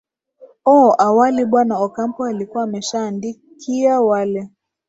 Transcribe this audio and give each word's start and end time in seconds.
o 0.75 0.77
awali 1.07 1.43
bwana 1.45 1.75
ocampo 1.85 2.23
alikuwa 2.25 2.63
ameshaandikia 2.63 4.01
wale 4.01 4.49